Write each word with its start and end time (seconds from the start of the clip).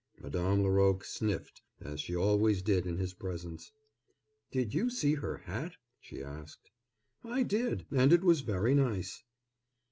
Madame 0.19 0.63
Laroque 0.63 1.05
sniffed, 1.05 1.61
as 1.79 2.01
she 2.01 2.15
always 2.15 2.63
did 2.63 2.87
in 2.87 2.97
his 2.97 3.13
presence. 3.13 3.71
"Did 4.49 4.73
you 4.73 4.89
see 4.89 5.13
her 5.13 5.37
hat?" 5.45 5.75
she 5.99 6.23
asked. 6.23 6.71
"I 7.23 7.43
did, 7.43 7.85
and 7.91 8.11
it 8.11 8.23
was 8.23 8.41
very 8.41 8.73
nice." 8.73 9.21